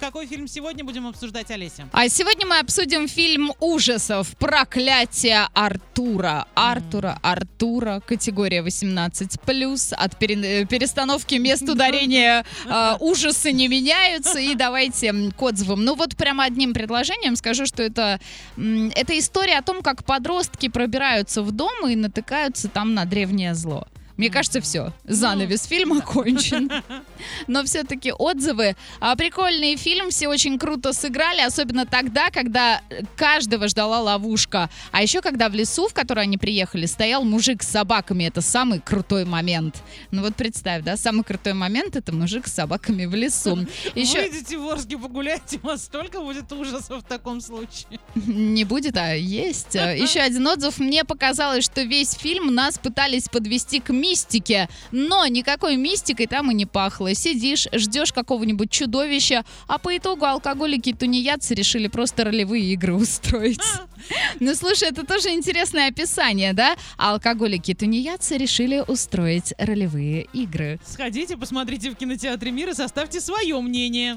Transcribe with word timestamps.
Какой 0.00 0.28
фильм 0.28 0.46
сегодня 0.46 0.84
будем 0.84 1.08
обсуждать, 1.08 1.50
Олеся? 1.50 1.88
А 1.90 2.08
сегодня 2.08 2.46
мы 2.46 2.60
обсудим 2.60 3.08
фильм 3.08 3.52
ужасов 3.58 4.28
«Проклятие 4.36 5.48
Артура». 5.54 6.46
Артура, 6.54 7.18
Артура, 7.20 8.00
категория 8.06 8.62
18+, 8.62 9.94
от 9.94 10.16
пере- 10.16 10.66
перестановки 10.66 11.34
мест 11.34 11.68
ударения 11.68 12.44
э, 12.64 12.94
ужасы 13.00 13.50
не 13.50 13.66
меняются. 13.66 14.38
И 14.38 14.54
давайте 14.54 15.12
к 15.36 15.42
отзывам. 15.42 15.84
Ну 15.84 15.96
вот 15.96 16.16
прямо 16.16 16.44
одним 16.44 16.74
предложением 16.74 17.34
скажу, 17.34 17.66
что 17.66 17.82
это, 17.82 18.20
это 18.56 19.18
история 19.18 19.58
о 19.58 19.62
том, 19.62 19.82
как 19.82 20.04
подростки 20.04 20.68
пробираются 20.68 21.42
в 21.42 21.50
дом 21.50 21.88
и 21.88 21.96
натыкаются 21.96 22.68
там 22.68 22.94
на 22.94 23.04
древнее 23.04 23.52
зло. 23.56 23.88
Мне 24.18 24.30
кажется, 24.30 24.60
все. 24.60 24.92
Занавес 25.04 25.64
фильма 25.64 25.98
окончен. 25.98 26.70
Но 27.46 27.64
все-таки 27.64 28.12
отзывы. 28.12 28.76
А, 29.00 29.14
прикольный 29.14 29.76
фильм, 29.76 30.10
все 30.10 30.26
очень 30.26 30.58
круто 30.58 30.92
сыграли, 30.92 31.40
особенно 31.40 31.86
тогда, 31.86 32.30
когда 32.30 32.82
каждого 33.16 33.68
ждала 33.68 34.00
ловушка. 34.00 34.70
А 34.90 35.02
еще 35.02 35.20
когда 35.20 35.48
в 35.48 35.54
лесу, 35.54 35.88
в 35.88 35.94
который 35.94 36.24
они 36.24 36.36
приехали, 36.36 36.86
стоял 36.86 37.24
мужик 37.24 37.62
с 37.62 37.68
собаками. 37.68 38.24
Это 38.24 38.40
самый 38.40 38.80
крутой 38.80 39.24
момент. 39.24 39.76
Ну 40.10 40.22
вот 40.22 40.34
представь, 40.34 40.82
да, 40.82 40.96
самый 40.96 41.22
крутой 41.22 41.52
момент 41.52 41.94
это 41.94 42.12
мужик 42.12 42.48
с 42.48 42.52
собаками 42.52 43.06
в 43.06 43.14
лесу. 43.14 43.66
Еще 43.94 44.20
Выйдите 44.20 44.58
в 44.58 44.68
Орске 44.68 44.98
погуляйте, 44.98 45.60
у 45.62 45.66
вас 45.68 45.84
столько 45.84 46.20
будет 46.20 46.50
ужасов 46.50 47.04
в 47.04 47.06
таком 47.06 47.40
случае. 47.40 48.00
не 48.26 48.64
будет, 48.64 48.96
а 48.96 49.14
есть. 49.14 49.76
Еще 49.76 50.18
один 50.18 50.44
отзыв. 50.48 50.78
Мне 50.78 51.04
показалось, 51.04 51.64
что 51.64 51.82
весь 51.82 52.14
фильм 52.14 52.52
нас 52.52 52.78
пытались 52.78 53.28
подвести 53.28 53.78
к 53.78 53.90
мистике, 54.08 54.68
но 54.90 55.26
никакой 55.26 55.76
мистикой 55.76 56.26
там 56.26 56.50
и 56.50 56.54
не 56.54 56.66
пахло. 56.66 57.14
Сидишь, 57.14 57.68
ждешь 57.72 58.12
какого-нибудь 58.12 58.70
чудовища, 58.70 59.44
а 59.66 59.78
по 59.78 59.96
итогу 59.96 60.24
алкоголики 60.24 60.90
и 60.90 60.94
тунеядцы 60.94 61.54
решили 61.54 61.88
просто 61.88 62.24
ролевые 62.24 62.72
игры 62.72 62.94
устроить. 62.94 63.60
Ну, 64.40 64.54
слушай, 64.54 64.88
это 64.88 65.04
тоже 65.04 65.30
интересное 65.30 65.88
описание, 65.88 66.54
да? 66.54 66.76
А 66.96 67.12
алкоголики 67.12 67.72
и 67.72 67.74
тунеядцы 67.74 68.38
решили 68.38 68.82
устроить 68.86 69.52
ролевые 69.58 70.28
игры. 70.32 70.78
Сходите, 70.86 71.36
посмотрите 71.36 71.90
в 71.90 71.96
кинотеатре 71.96 72.50
мира, 72.50 72.72
составьте 72.72 73.20
свое 73.20 73.60
мнение. 73.60 74.16